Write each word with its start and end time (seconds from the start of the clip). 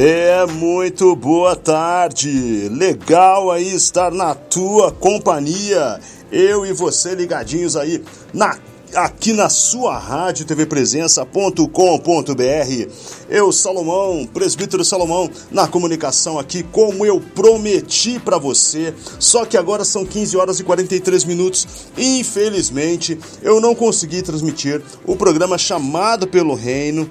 É 0.00 0.46
muito 0.46 1.16
boa 1.16 1.56
tarde. 1.56 2.68
Legal 2.68 3.50
aí 3.50 3.74
estar 3.74 4.12
na 4.12 4.32
tua 4.32 4.92
companhia. 4.92 5.98
Eu 6.30 6.64
e 6.64 6.72
você 6.72 7.16
ligadinhos 7.16 7.76
aí 7.76 8.04
na 8.32 8.56
aqui 8.94 9.32
na 9.32 9.48
sua 9.48 9.98
rádio 9.98 10.46
tvpresença.com.br. 10.46 12.92
Eu, 13.28 13.50
Salomão, 13.50 14.24
presbítero 14.32 14.84
Salomão, 14.84 15.28
na 15.50 15.66
comunicação 15.66 16.38
aqui, 16.38 16.62
como 16.62 17.04
eu 17.04 17.20
prometi 17.34 18.20
para 18.20 18.38
você. 18.38 18.94
Só 19.18 19.44
que 19.44 19.56
agora 19.56 19.84
são 19.84 20.06
15 20.06 20.36
horas 20.36 20.60
e 20.60 20.64
43 20.64 21.24
minutos. 21.24 21.66
Infelizmente, 21.98 23.18
eu 23.42 23.60
não 23.60 23.74
consegui 23.74 24.22
transmitir 24.22 24.80
o 25.04 25.16
programa 25.16 25.58
chamado 25.58 26.28
pelo 26.28 26.54
Reino 26.54 27.10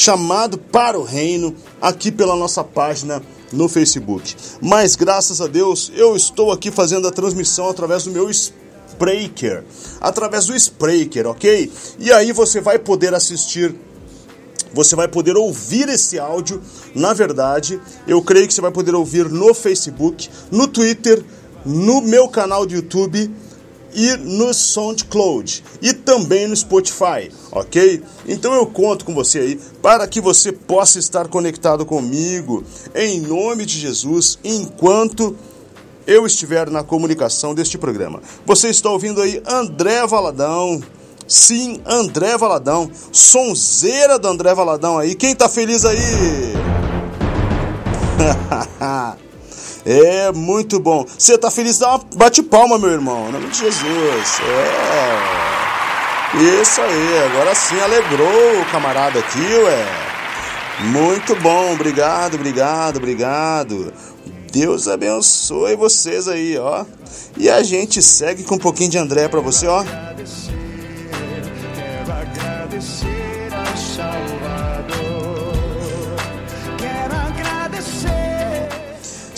chamado 0.00 0.56
para 0.56 0.98
o 0.98 1.04
reino 1.04 1.54
aqui 1.78 2.10
pela 2.10 2.34
nossa 2.34 2.64
página 2.64 3.22
no 3.52 3.68
Facebook. 3.68 4.34
Mas 4.58 4.96
graças 4.96 5.42
a 5.42 5.46
Deus 5.46 5.92
eu 5.94 6.16
estou 6.16 6.50
aqui 6.50 6.70
fazendo 6.70 7.06
a 7.06 7.12
transmissão 7.12 7.68
através 7.68 8.04
do 8.04 8.10
meu 8.10 8.30
Spreaker, 8.30 9.62
através 10.00 10.46
do 10.46 10.56
Spreaker, 10.56 11.26
ok? 11.26 11.70
E 11.98 12.10
aí 12.10 12.32
você 12.32 12.62
vai 12.62 12.78
poder 12.78 13.12
assistir 13.12 13.74
você 14.72 14.94
vai 14.94 15.08
poder 15.08 15.36
ouvir 15.36 15.88
esse 15.88 16.16
áudio. 16.16 16.62
Na 16.94 17.12
verdade, 17.12 17.80
eu 18.06 18.22
creio 18.22 18.46
que 18.46 18.54
você 18.54 18.60
vai 18.60 18.70
poder 18.70 18.94
ouvir 18.94 19.28
no 19.28 19.52
Facebook, 19.52 20.30
no 20.48 20.68
Twitter, 20.68 21.24
no 21.66 22.00
meu 22.00 22.28
canal 22.28 22.64
do 22.64 22.72
YouTube 22.72 23.28
e 23.94 24.16
no 24.16 24.52
SoundCloud 24.52 25.64
e 25.82 25.92
também 25.92 26.46
no 26.46 26.56
Spotify, 26.56 27.30
ok? 27.50 28.02
Então 28.26 28.52
eu 28.54 28.66
conto 28.66 29.04
com 29.04 29.14
você 29.14 29.38
aí 29.38 29.60
para 29.82 30.06
que 30.06 30.20
você 30.20 30.52
possa 30.52 30.98
estar 30.98 31.28
conectado 31.28 31.84
comigo 31.84 32.64
em 32.94 33.20
nome 33.20 33.64
de 33.64 33.78
Jesus 33.78 34.38
enquanto 34.44 35.36
eu 36.06 36.26
estiver 36.26 36.70
na 36.70 36.82
comunicação 36.82 37.54
deste 37.54 37.78
programa. 37.78 38.20
Você 38.46 38.68
está 38.68 38.90
ouvindo 38.90 39.20
aí 39.20 39.42
André 39.46 40.06
Valadão. 40.06 40.82
Sim, 41.26 41.80
André 41.86 42.36
Valadão, 42.36 42.90
sonzeira 43.12 44.18
do 44.18 44.26
André 44.26 44.52
Valadão 44.52 44.98
aí. 44.98 45.14
Quem 45.14 45.32
tá 45.32 45.48
feliz 45.48 45.84
aí? 45.84 45.96
É 49.84 50.30
muito 50.32 50.78
bom. 50.78 51.06
Você 51.16 51.38
tá 51.38 51.50
feliz? 51.50 51.78
Dá 51.78 51.96
uma 51.96 52.04
bate 52.14 52.42
palma, 52.42 52.78
meu 52.78 52.90
irmão. 52.90 53.28
Em 53.28 53.32
nome 53.32 53.48
de 53.48 53.58
Jesus. 53.58 54.40
É. 54.40 56.62
Isso 56.62 56.80
aí. 56.80 57.18
Agora 57.30 57.54
sim 57.54 57.80
alegrou 57.80 58.60
o 58.60 58.64
camarada 58.66 59.18
aqui, 59.18 59.54
ué. 59.64 59.86
Muito 60.80 61.34
bom. 61.36 61.72
Obrigado, 61.72 62.34
obrigado, 62.34 62.98
obrigado. 62.98 63.92
Deus 64.52 64.88
abençoe 64.88 65.76
vocês 65.76 66.28
aí, 66.28 66.58
ó. 66.58 66.84
E 67.36 67.48
a 67.48 67.62
gente 67.62 68.02
segue 68.02 68.42
com 68.42 68.56
um 68.56 68.58
pouquinho 68.58 68.90
de 68.90 68.98
André 68.98 69.28
para 69.28 69.40
você, 69.40 69.66
ó. 69.66 69.84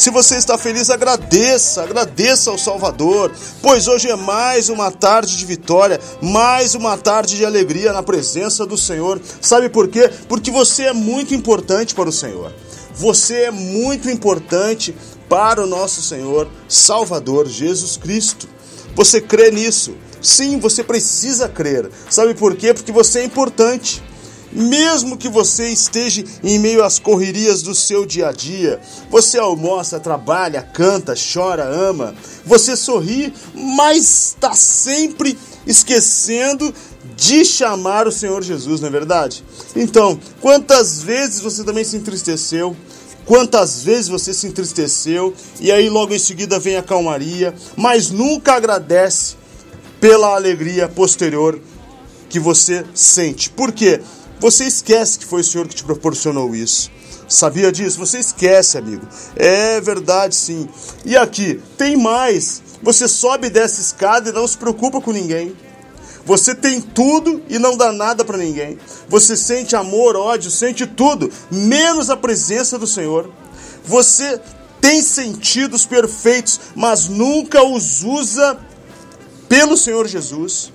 Se 0.02 0.10
você 0.10 0.34
está 0.34 0.58
feliz, 0.58 0.90
agradeça, 0.90 1.80
agradeça 1.80 2.50
ao 2.50 2.58
Salvador, 2.58 3.30
pois 3.62 3.86
hoje 3.86 4.10
é 4.10 4.16
mais 4.16 4.68
uma 4.68 4.90
tarde 4.90 5.36
de 5.36 5.46
vitória, 5.46 6.00
mais 6.20 6.74
uma 6.74 6.98
tarde 6.98 7.36
de 7.36 7.44
alegria 7.44 7.92
na 7.92 8.02
presença 8.02 8.66
do 8.66 8.76
Senhor. 8.76 9.20
Sabe 9.40 9.68
por 9.68 9.86
quê? 9.86 10.10
Porque 10.28 10.50
você 10.50 10.86
é 10.86 10.92
muito 10.92 11.36
importante 11.36 11.94
para 11.94 12.08
o 12.08 12.12
Senhor. 12.12 12.52
Você 12.96 13.42
é 13.42 13.52
muito 13.52 14.10
importante 14.10 14.92
para 15.28 15.62
o 15.62 15.68
nosso 15.68 16.02
Senhor 16.02 16.50
Salvador 16.66 17.46
Jesus 17.46 17.96
Cristo. 17.96 18.48
Você 18.96 19.20
crê 19.20 19.52
nisso? 19.52 19.94
Sim, 20.20 20.58
você 20.58 20.82
precisa 20.82 21.48
crer. 21.48 21.88
Sabe 22.10 22.34
por 22.34 22.56
quê? 22.56 22.74
Porque 22.74 22.90
você 22.90 23.20
é 23.20 23.24
importante. 23.24 24.02
Mesmo 24.52 25.16
que 25.16 25.28
você 25.28 25.68
esteja 25.68 26.24
em 26.42 26.58
meio 26.58 26.84
às 26.84 26.98
correrias 26.98 27.62
do 27.62 27.74
seu 27.74 28.04
dia 28.04 28.28
a 28.28 28.32
dia, 28.32 28.80
você 29.10 29.38
almoça, 29.38 29.98
trabalha, 29.98 30.62
canta, 30.62 31.14
chora, 31.14 31.64
ama, 31.64 32.14
você 32.44 32.76
sorri, 32.76 33.32
mas 33.54 34.34
está 34.36 34.52
sempre 34.52 35.38
esquecendo 35.66 36.72
de 37.16 37.44
chamar 37.44 38.06
o 38.06 38.12
Senhor 38.12 38.42
Jesus, 38.42 38.80
não 38.80 38.88
é 38.88 38.92
verdade? 38.92 39.44
Então, 39.74 40.18
quantas 40.40 41.02
vezes 41.02 41.40
você 41.40 41.64
também 41.64 41.84
se 41.84 41.96
entristeceu? 41.96 42.76
Quantas 43.24 43.82
vezes 43.82 44.08
você 44.08 44.34
se 44.34 44.46
entristeceu 44.46 45.32
e 45.60 45.70
aí 45.70 45.88
logo 45.88 46.12
em 46.12 46.18
seguida 46.18 46.58
vem 46.58 46.76
a 46.76 46.82
calmaria, 46.82 47.54
mas 47.76 48.10
nunca 48.10 48.54
agradece 48.54 49.36
pela 50.00 50.34
alegria 50.34 50.88
posterior 50.88 51.60
que 52.28 52.40
você 52.40 52.84
sente. 52.92 53.48
Por 53.50 53.70
quê? 53.70 54.00
Você 54.42 54.64
esquece 54.64 55.20
que 55.20 55.24
foi 55.24 55.40
o 55.40 55.44
Senhor 55.44 55.68
que 55.68 55.76
te 55.76 55.84
proporcionou 55.84 56.52
isso. 56.52 56.90
Sabia 57.28 57.70
disso? 57.70 57.96
Você 58.00 58.18
esquece, 58.18 58.76
amigo. 58.76 59.06
É 59.36 59.80
verdade, 59.80 60.34
sim. 60.34 60.68
E 61.04 61.16
aqui, 61.16 61.62
tem 61.78 61.96
mais. 61.96 62.60
Você 62.82 63.06
sobe 63.06 63.48
dessa 63.48 63.80
escada 63.80 64.30
e 64.30 64.32
não 64.32 64.44
se 64.48 64.58
preocupa 64.58 65.00
com 65.00 65.12
ninguém. 65.12 65.56
Você 66.26 66.56
tem 66.56 66.80
tudo 66.80 67.40
e 67.48 67.56
não 67.56 67.76
dá 67.76 67.92
nada 67.92 68.24
para 68.24 68.36
ninguém. 68.36 68.80
Você 69.08 69.36
sente 69.36 69.76
amor, 69.76 70.16
ódio, 70.16 70.50
sente 70.50 70.88
tudo, 70.88 71.30
menos 71.48 72.10
a 72.10 72.16
presença 72.16 72.76
do 72.76 72.86
Senhor. 72.86 73.30
Você 73.84 74.40
tem 74.80 75.02
sentidos 75.02 75.86
perfeitos, 75.86 76.58
mas 76.74 77.06
nunca 77.06 77.62
os 77.62 78.02
usa 78.02 78.58
pelo 79.48 79.76
Senhor 79.76 80.08
Jesus. 80.08 80.71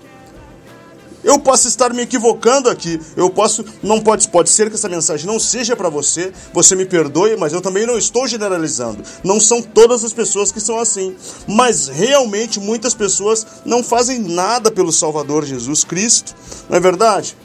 Eu 1.28 1.38
posso 1.38 1.68
estar 1.68 1.94
me 1.94 2.04
equivocando 2.04 2.70
aqui. 2.70 3.02
Eu 3.18 3.30
posso, 3.30 3.66
não 3.84 4.00
pode, 4.00 4.30
pode 4.30 4.50
ser 4.50 4.70
que 4.70 4.76
essa 4.76 4.88
mensagem 4.88 5.28
não 5.28 5.38
seja 5.38 5.76
para 5.76 5.90
você. 5.90 6.32
Você 6.54 6.74
me 6.74 6.86
perdoe, 6.86 7.36
mas 7.36 7.52
eu 7.52 7.60
também 7.60 7.86
não 7.86 7.98
estou 7.98 8.26
generalizando. 8.26 9.04
Não 9.26 9.38
são 9.38 9.62
todas 9.62 10.06
as 10.06 10.14
pessoas 10.14 10.54
que 10.54 10.62
são 10.62 10.80
assim, 10.80 11.14
mas 11.46 11.90
realmente 11.90 12.62
muitas 12.62 12.94
pessoas 12.94 13.46
não 13.66 13.84
fazem 13.84 14.20
nada 14.20 14.72
pelo 14.72 14.90
Salvador 14.90 15.44
Jesus 15.44 15.84
Cristo. 15.84 16.34
Não 16.70 16.78
é 16.78 16.80
verdade? 16.80 17.36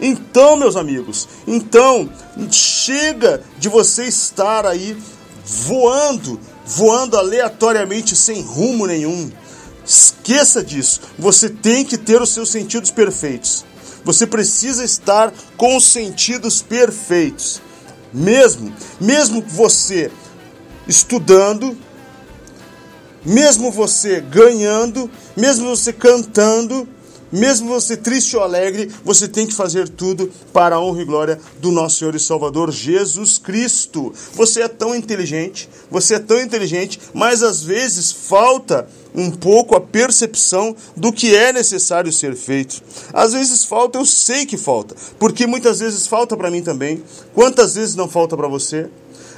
Então, 0.00 0.56
meus 0.56 0.76
amigos, 0.76 1.28
então 1.48 2.08
chega 2.48 3.42
de 3.58 3.68
você 3.68 4.04
estar 4.04 4.64
aí 4.64 4.96
voando, 5.44 6.38
voando 6.64 7.16
aleatoriamente 7.16 8.14
sem 8.14 8.40
rumo 8.40 8.86
nenhum 8.86 9.32
Esqueça 9.88 10.62
disso. 10.62 11.00
Você 11.18 11.48
tem 11.48 11.82
que 11.82 11.96
ter 11.96 12.20
os 12.20 12.28
seus 12.28 12.50
sentidos 12.50 12.90
perfeitos. 12.90 13.64
Você 14.04 14.26
precisa 14.26 14.84
estar 14.84 15.32
com 15.56 15.78
os 15.78 15.86
sentidos 15.86 16.60
perfeitos. 16.60 17.62
Mesmo, 18.12 18.70
mesmo 19.00 19.40
você 19.40 20.10
estudando, 20.86 21.74
mesmo 23.24 23.70
você 23.70 24.20
ganhando, 24.20 25.10
mesmo 25.34 25.74
você 25.74 25.90
cantando, 25.90 26.86
mesmo 27.30 27.68
você 27.68 27.96
triste 27.96 28.36
ou 28.36 28.42
alegre, 28.42 28.90
você 29.04 29.28
tem 29.28 29.46
que 29.46 29.54
fazer 29.54 29.88
tudo 29.88 30.30
para 30.52 30.76
a 30.76 30.80
honra 30.80 31.02
e 31.02 31.04
glória 31.04 31.40
do 31.58 31.70
nosso 31.70 31.98
Senhor 31.98 32.14
e 32.14 32.20
Salvador 32.20 32.70
Jesus 32.70 33.38
Cristo. 33.38 34.12
Você 34.34 34.62
é 34.62 34.68
tão 34.68 34.94
inteligente, 34.94 35.68
você 35.90 36.14
é 36.14 36.18
tão 36.18 36.40
inteligente, 36.40 37.00
mas 37.12 37.42
às 37.42 37.62
vezes 37.62 38.12
falta 38.12 38.88
um 39.14 39.30
pouco 39.30 39.74
a 39.74 39.80
percepção 39.80 40.76
do 40.96 41.12
que 41.12 41.34
é 41.34 41.52
necessário 41.52 42.12
ser 42.12 42.34
feito. 42.34 42.82
Às 43.12 43.32
vezes 43.32 43.64
falta, 43.64 43.98
eu 43.98 44.06
sei 44.06 44.46
que 44.46 44.56
falta, 44.56 44.94
porque 45.18 45.46
muitas 45.46 45.80
vezes 45.80 46.06
falta 46.06 46.36
para 46.36 46.50
mim 46.50 46.62
também. 46.62 47.02
Quantas 47.34 47.74
vezes 47.74 47.94
não 47.94 48.08
falta 48.08 48.36
para 48.36 48.48
você? 48.48 48.88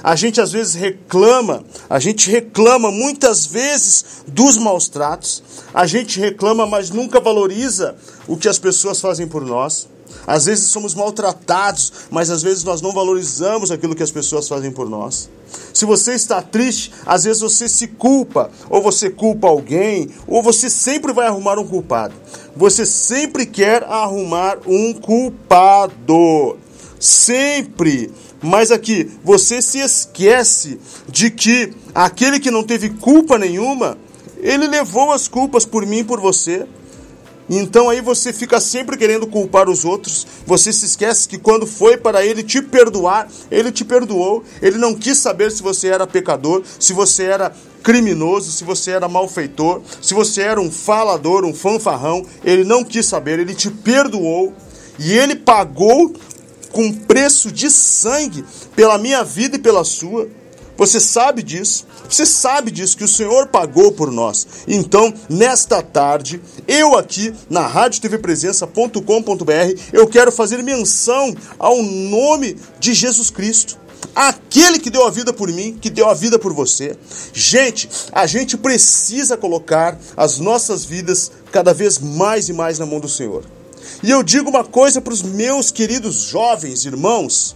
A 0.03 0.15
gente 0.15 0.41
às 0.41 0.51
vezes 0.51 0.73
reclama, 0.73 1.63
a 1.89 1.99
gente 1.99 2.29
reclama 2.29 2.91
muitas 2.91 3.45
vezes 3.45 4.23
dos 4.27 4.57
maus 4.57 4.87
tratos, 4.87 5.43
a 5.73 5.85
gente 5.85 6.19
reclama, 6.19 6.65
mas 6.65 6.89
nunca 6.89 7.19
valoriza 7.19 7.95
o 8.27 8.35
que 8.35 8.47
as 8.47 8.57
pessoas 8.57 8.99
fazem 8.99 9.27
por 9.27 9.45
nós. 9.45 9.87
Às 10.25 10.45
vezes 10.45 10.69
somos 10.69 10.93
maltratados, 10.93 11.91
mas 12.09 12.29
às 12.29 12.41
vezes 12.41 12.63
nós 12.63 12.81
não 12.81 12.91
valorizamos 12.91 13.71
aquilo 13.71 13.95
que 13.95 14.03
as 14.03 14.11
pessoas 14.11 14.47
fazem 14.47 14.71
por 14.71 14.89
nós. 14.89 15.29
Se 15.73 15.85
você 15.85 16.13
está 16.13 16.41
triste, 16.41 16.91
às 17.05 17.23
vezes 17.23 17.41
você 17.41 17.67
se 17.67 17.87
culpa, 17.87 18.49
ou 18.69 18.81
você 18.81 19.09
culpa 19.09 19.47
alguém, 19.47 20.09
ou 20.27 20.41
você 20.41 20.69
sempre 20.69 21.13
vai 21.13 21.27
arrumar 21.27 21.59
um 21.59 21.67
culpado. 21.67 22.13
Você 22.55 22.85
sempre 22.85 23.45
quer 23.45 23.83
arrumar 23.83 24.59
um 24.65 24.93
culpado. 24.93 26.57
Sempre. 27.01 28.11
Mas 28.43 28.71
aqui, 28.71 29.09
você 29.23 29.59
se 29.59 29.79
esquece 29.79 30.79
de 31.09 31.31
que 31.31 31.73
aquele 31.95 32.39
que 32.39 32.51
não 32.51 32.63
teve 32.63 32.91
culpa 32.91 33.39
nenhuma, 33.39 33.97
ele 34.37 34.67
levou 34.67 35.11
as 35.11 35.27
culpas 35.27 35.65
por 35.65 35.83
mim 35.83 35.99
e 35.99 36.03
por 36.03 36.21
você. 36.21 36.67
Então 37.49 37.89
aí 37.89 38.01
você 38.01 38.31
fica 38.31 38.61
sempre 38.61 38.95
querendo 38.95 39.25
culpar 39.25 39.67
os 39.67 39.83
outros. 39.83 40.27
Você 40.45 40.71
se 40.71 40.85
esquece 40.85 41.27
que 41.27 41.39
quando 41.39 41.65
foi 41.65 41.97
para 41.97 42.23
ele 42.23 42.43
te 42.43 42.61
perdoar, 42.61 43.27
ele 43.49 43.71
te 43.71 43.83
perdoou. 43.83 44.43
Ele 44.61 44.77
não 44.77 44.93
quis 44.93 45.17
saber 45.17 45.51
se 45.51 45.63
você 45.63 45.87
era 45.87 46.05
pecador, 46.05 46.61
se 46.79 46.93
você 46.93 47.23
era 47.23 47.51
criminoso, 47.81 48.51
se 48.51 48.63
você 48.63 48.91
era 48.91 49.09
malfeitor, 49.09 49.81
se 50.01 50.13
você 50.13 50.41
era 50.41 50.61
um 50.61 50.69
falador, 50.69 51.43
um 51.45 51.53
fanfarrão. 51.53 52.23
Ele 52.43 52.63
não 52.63 52.83
quis 52.83 53.07
saber, 53.07 53.39
ele 53.39 53.55
te 53.55 53.71
perdoou. 53.71 54.53
E 54.99 55.13
ele 55.13 55.35
pagou 55.35 56.13
com 56.71 56.93
preço 56.93 57.51
de 57.51 57.69
sangue 57.69 58.45
pela 58.75 58.97
minha 58.97 59.23
vida 59.23 59.57
e 59.57 59.59
pela 59.59 59.83
sua. 59.83 60.27
Você 60.77 60.99
sabe 60.99 61.43
disso. 61.43 61.85
Você 62.09 62.25
sabe 62.25 62.71
disso 62.71 62.97
que 62.97 63.03
o 63.03 63.07
Senhor 63.07 63.49
pagou 63.49 63.91
por 63.91 64.09
nós. 64.11 64.47
Então, 64.67 65.13
nesta 65.29 65.83
tarde, 65.83 66.41
eu 66.67 66.97
aqui 66.97 67.31
na 67.49 67.67
radiotvpresença.com.br, 67.67 69.79
eu 69.93 70.07
quero 70.07 70.31
fazer 70.31 70.63
menção 70.63 71.35
ao 71.59 71.83
nome 71.83 72.57
de 72.79 72.95
Jesus 72.95 73.29
Cristo. 73.29 73.77
Aquele 74.15 74.79
que 74.79 74.89
deu 74.89 75.05
a 75.05 75.11
vida 75.11 75.31
por 75.31 75.49
mim, 75.49 75.77
que 75.79 75.87
deu 75.89 76.09
a 76.09 76.15
vida 76.15 76.39
por 76.39 76.51
você. 76.51 76.97
Gente, 77.31 77.87
a 78.11 78.25
gente 78.25 78.57
precisa 78.57 79.37
colocar 79.37 79.99
as 80.17 80.39
nossas 80.39 80.83
vidas 80.83 81.31
cada 81.51 81.73
vez 81.73 81.99
mais 81.99 82.49
e 82.49 82.53
mais 82.53 82.79
na 82.79 82.87
mão 82.87 82.99
do 82.99 83.07
Senhor. 83.07 83.45
E 84.03 84.09
eu 84.09 84.23
digo 84.23 84.49
uma 84.49 84.63
coisa 84.63 85.01
para 85.01 85.13
os 85.13 85.21
meus 85.21 85.71
queridos 85.71 86.15
jovens 86.23 86.85
irmãos: 86.85 87.55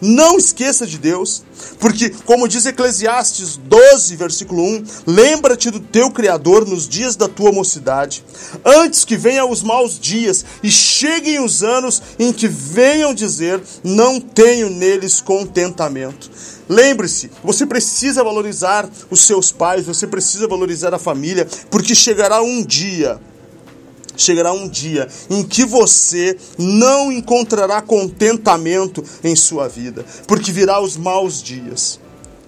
não 0.00 0.38
esqueça 0.38 0.86
de 0.86 0.96
Deus, 0.96 1.42
porque, 1.78 2.08
como 2.24 2.48
diz 2.48 2.64
Eclesiastes 2.64 3.58
12, 3.58 4.16
versículo 4.16 4.62
1, 4.62 4.84
lembra-te 5.06 5.70
do 5.70 5.78
teu 5.78 6.10
Criador 6.10 6.66
nos 6.66 6.88
dias 6.88 7.16
da 7.16 7.28
tua 7.28 7.52
mocidade, 7.52 8.24
antes 8.64 9.04
que 9.04 9.16
venham 9.16 9.50
os 9.50 9.62
maus 9.62 9.98
dias 9.98 10.44
e 10.62 10.70
cheguem 10.70 11.44
os 11.44 11.62
anos 11.62 12.00
em 12.18 12.32
que 12.32 12.48
venham 12.48 13.12
dizer: 13.12 13.60
Não 13.84 14.18
tenho 14.18 14.70
neles 14.70 15.20
contentamento. 15.20 16.30
Lembre-se, 16.66 17.30
você 17.44 17.66
precisa 17.66 18.24
valorizar 18.24 18.88
os 19.10 19.22
seus 19.26 19.52
pais, 19.52 19.86
você 19.86 20.06
precisa 20.06 20.48
valorizar 20.48 20.94
a 20.94 20.98
família, 20.98 21.46
porque 21.68 21.94
chegará 21.94 22.40
um 22.40 22.64
dia 22.64 23.20
chegará 24.16 24.52
um 24.52 24.68
dia 24.68 25.08
em 25.28 25.42
que 25.42 25.64
você 25.64 26.36
não 26.58 27.10
encontrará 27.10 27.80
contentamento 27.80 29.04
em 29.22 29.34
sua 29.34 29.68
vida, 29.68 30.04
porque 30.26 30.52
virá 30.52 30.80
os 30.80 30.96
maus 30.96 31.42
dias. 31.42 31.98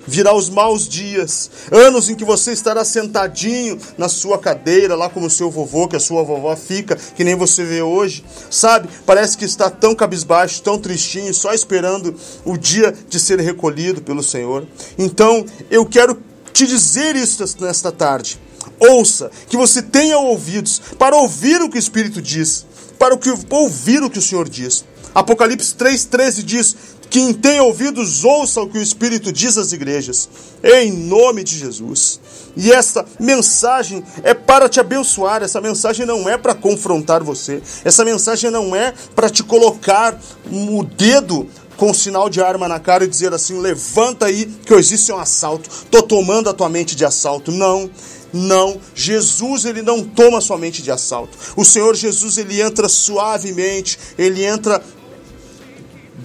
Virá 0.05 0.35
os 0.35 0.51
maus 0.51 0.89
dias, 0.89 1.49
anos 1.71 2.11
em 2.11 2.17
que 2.17 2.25
você 2.25 2.53
estará 2.53 2.85
sentadinho 2.85 3.79
na 3.97 4.09
sua 4.09 4.37
cadeira, 4.37 4.97
lá 4.97 5.09
como 5.09 5.27
o 5.27 5.31
seu 5.31 5.49
vovô, 5.49 5.87
que 5.87 5.95
a 5.95 6.01
sua 6.01 6.25
vovó 6.25 6.57
fica, 6.57 6.97
que 6.97 7.23
nem 7.23 7.37
você 7.37 7.65
vê 7.65 7.83
hoje, 7.83 8.25
sabe? 8.51 8.89
Parece 9.07 9.39
que 9.39 9.45
está 9.45 9.71
tão 9.71 9.95
cabisbaixo, 9.95 10.61
tão 10.61 10.77
tristinho, 10.77 11.33
só 11.33 11.55
esperando 11.55 12.17
o 12.45 12.57
dia 12.57 12.93
de 13.09 13.21
ser 13.21 13.39
recolhido 13.39 14.03
pelo 14.03 14.25
Senhor. 14.25 14.67
Então, 14.99 15.47
eu 15.71 15.87
quero 15.87 16.19
te 16.53 16.67
dizer 16.67 17.15
isso 17.15 17.45
nesta 17.61 17.93
tarde 17.93 18.41
ouça, 18.79 19.31
que 19.49 19.57
você 19.57 19.83
tenha 19.83 20.19
ouvidos 20.19 20.81
para 20.99 21.17
ouvir 21.17 21.61
o 21.63 21.69
que 21.69 21.77
o 21.77 21.79
Espírito 21.79 22.21
diz, 22.21 22.67
para 22.99 23.15
o 23.15 23.19
que, 23.19 23.33
ouvir 23.51 24.03
o 24.03 24.11
que 24.11 24.19
o 24.19 24.23
Senhor 24.23 24.49
diz. 24.49 24.85
Apocalipse 25.15 25.75
3,13 25.75 26.43
diz: 26.43 26.77
Quem 27.11 27.33
tem 27.33 27.61
ouvidos, 27.61 28.25
ouça 28.25 28.61
o 28.61 28.69
que 28.69 28.79
o 28.79 28.83
Espírito 28.83 29.33
diz 29.33 29.59
às 29.59 29.73
igrejas, 29.73 30.29
em 30.63 30.91
nome 30.93 31.45
de 31.45 31.59
Jesus. 31.59 32.21
E 32.57 32.71
essa 32.71 33.05
mensagem 33.19 34.03
é 34.23 34.35
para 34.35 34.69
te 34.69 34.79
abençoar, 34.81 35.43
essa 35.43 35.61
mensagem 35.61 36.05
não 36.05 36.29
é 36.29 36.37
para 36.37 36.55
confrontar 36.55 37.23
você, 37.23 37.63
essa 37.85 38.05
mensagem 38.05 38.51
não 38.51 38.75
é 38.77 38.93
para 39.15 39.31
te 39.31 39.43
colocar 39.43 40.19
o 40.51 40.83
dedo 40.85 41.49
com 41.77 41.93
sinal 41.93 42.29
de 42.31 42.41
arma 42.41 42.69
na 42.69 42.79
cara 42.79 43.05
e 43.05 43.09
dizer 43.09 43.33
assim: 43.33 43.59
levanta 43.59 44.27
aí 44.27 44.47
que 44.65 44.75
existe 44.75 45.11
um 45.13 45.19
assalto, 45.19 45.69
tô 45.91 46.03
tomando 46.03 46.49
a 46.49 46.55
tua 46.55 46.69
mente 46.69 46.95
de 46.95 47.05
assalto. 47.05 47.51
Não. 47.51 47.91
Não, 48.33 48.81
Jesus 48.95 49.65
ele 49.65 49.83
não 49.83 50.03
toma 50.03 50.41
sua 50.41 50.57
mente 50.57 50.83
de 50.83 50.91
assalto. 50.91 51.37
O 51.57 51.65
Senhor 51.65 51.95
Jesus 51.95 52.39
ele 52.39 52.61
entra 52.61 52.89
suavemente, 52.89 53.99
ele 54.17 54.45
entra 54.45 54.83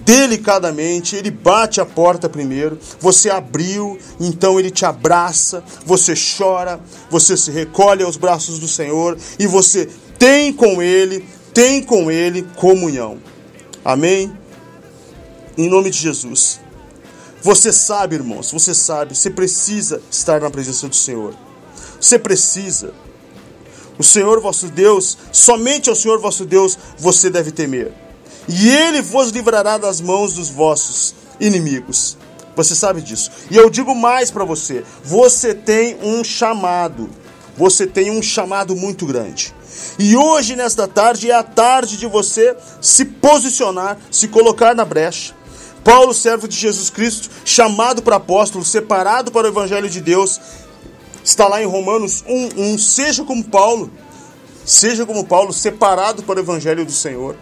delicadamente, 0.08 1.16
ele 1.16 1.30
bate 1.30 1.82
a 1.82 1.84
porta 1.84 2.30
primeiro, 2.30 2.78
você 2.98 3.28
abriu, 3.28 3.98
então 4.18 4.58
ele 4.58 4.70
te 4.70 4.86
abraça, 4.86 5.62
você 5.84 6.14
chora, 6.14 6.80
você 7.10 7.36
se 7.36 7.50
recolhe 7.50 8.02
aos 8.02 8.16
braços 8.16 8.58
do 8.58 8.66
Senhor 8.66 9.18
e 9.38 9.46
você 9.46 9.86
tem 10.18 10.50
com 10.50 10.82
ele, 10.82 11.26
tem 11.52 11.82
com 11.82 12.10
ele 12.10 12.42
comunhão. 12.56 13.18
Amém? 13.84 14.32
Em 15.58 15.68
nome 15.68 15.90
de 15.90 15.98
Jesus. 15.98 16.58
Você 17.42 17.70
sabe, 17.70 18.16
irmãos, 18.16 18.50
você 18.50 18.74
sabe, 18.74 19.14
você 19.14 19.28
precisa 19.28 20.00
estar 20.10 20.40
na 20.40 20.50
presença 20.50 20.88
do 20.88 20.96
Senhor. 20.96 21.34
Você 22.00 22.18
precisa. 22.18 22.92
O 23.98 24.04
Senhor 24.04 24.40
vosso 24.40 24.68
Deus, 24.68 25.18
somente 25.32 25.90
ao 25.90 25.96
Senhor 25.96 26.20
vosso 26.20 26.44
Deus 26.44 26.78
você 26.98 27.28
deve 27.28 27.50
temer. 27.50 27.92
E 28.48 28.68
ele 28.68 29.02
vos 29.02 29.30
livrará 29.30 29.76
das 29.76 30.00
mãos 30.00 30.34
dos 30.34 30.48
vossos 30.48 31.14
inimigos. 31.40 32.16
Você 32.56 32.74
sabe 32.74 33.00
disso. 33.00 33.30
E 33.50 33.56
eu 33.56 33.68
digo 33.68 33.94
mais 33.94 34.30
para 34.30 34.44
você: 34.44 34.84
você 35.04 35.54
tem 35.54 35.98
um 36.02 36.24
chamado. 36.24 37.10
Você 37.56 37.86
tem 37.86 38.10
um 38.10 38.22
chamado 38.22 38.76
muito 38.76 39.04
grande. 39.04 39.54
E 39.98 40.16
hoje, 40.16 40.54
nesta 40.54 40.86
tarde, 40.86 41.30
é 41.30 41.34
a 41.34 41.42
tarde 41.42 41.96
de 41.96 42.06
você 42.06 42.56
se 42.80 43.04
posicionar, 43.04 43.98
se 44.10 44.28
colocar 44.28 44.74
na 44.74 44.84
brecha. 44.84 45.34
Paulo, 45.82 46.14
servo 46.14 46.46
de 46.46 46.56
Jesus 46.56 46.90
Cristo, 46.90 47.28
chamado 47.44 48.02
para 48.02 48.16
apóstolo, 48.16 48.64
separado 48.64 49.32
para 49.32 49.46
o 49.46 49.50
Evangelho 49.50 49.88
de 49.88 50.00
Deus, 50.00 50.40
Está 51.28 51.46
lá 51.46 51.62
em 51.62 51.66
Romanos 51.66 52.24
1:1, 52.26 52.78
seja 52.78 53.22
como 53.22 53.44
Paulo, 53.44 53.90
seja 54.64 55.04
como 55.04 55.26
Paulo, 55.26 55.52
separado 55.52 56.22
para 56.22 56.38
o 56.38 56.42
evangelho 56.42 56.86
do 56.86 56.90
Senhor. 56.90 57.36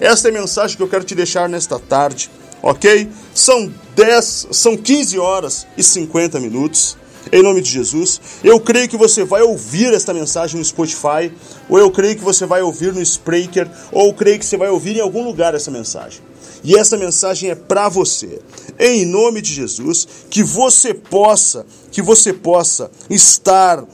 Esta 0.00 0.26
é 0.26 0.30
a 0.32 0.34
mensagem 0.34 0.76
que 0.76 0.82
eu 0.82 0.88
quero 0.88 1.04
te 1.04 1.14
deixar 1.14 1.48
nesta 1.48 1.78
tarde, 1.78 2.28
OK? 2.60 3.08
São 3.32 3.72
10, 3.94 4.48
são 4.50 4.76
15 4.76 5.20
horas 5.20 5.68
e 5.76 5.84
50 5.84 6.40
minutos. 6.40 6.96
Em 7.30 7.40
nome 7.40 7.62
de 7.62 7.70
Jesus, 7.70 8.20
eu 8.42 8.58
creio 8.58 8.88
que 8.88 8.96
você 8.96 9.24
vai 9.24 9.42
ouvir 9.42 9.94
esta 9.94 10.12
mensagem 10.12 10.58
no 10.58 10.64
Spotify, 10.64 11.32
ou 11.68 11.78
eu 11.78 11.92
creio 11.92 12.16
que 12.16 12.24
você 12.24 12.44
vai 12.44 12.60
ouvir 12.60 12.92
no 12.92 13.00
Spreaker, 13.00 13.70
ou 13.92 14.08
eu 14.08 14.14
creio 14.14 14.40
que 14.40 14.46
você 14.46 14.56
vai 14.56 14.68
ouvir 14.68 14.96
em 14.96 15.00
algum 15.00 15.22
lugar 15.22 15.54
essa 15.54 15.70
mensagem. 15.70 16.20
E 16.64 16.76
essa 16.76 16.96
mensagem 16.96 17.50
é 17.50 17.54
para 17.54 17.88
você. 17.88 18.40
Em 18.78 19.04
nome 19.04 19.40
de 19.40 19.52
Jesus, 19.52 20.06
que 20.30 20.42
você 20.42 20.92
possa, 20.92 21.66
que 21.90 22.02
você 22.02 22.32
possa 22.32 22.90
estar 23.08 23.84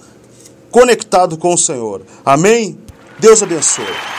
conectado 0.71 1.37
com 1.37 1.55
o 1.55 1.59
Senhor. 1.59 2.03
Amém? 2.25 2.79
Deus 3.21 3.43
abençoe. 3.43 4.14